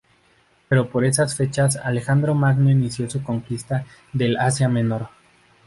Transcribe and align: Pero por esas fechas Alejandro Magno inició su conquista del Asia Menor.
Pero 0.67 0.89
por 0.89 1.05
esas 1.05 1.35
fechas 1.35 1.75
Alejandro 1.75 2.33
Magno 2.33 2.71
inició 2.71 3.07
su 3.07 3.21
conquista 3.23 3.85
del 4.11 4.35
Asia 4.37 4.67
Menor. 4.67 5.09